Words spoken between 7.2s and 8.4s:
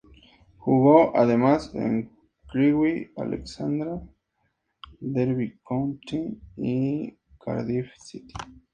Cardiff City.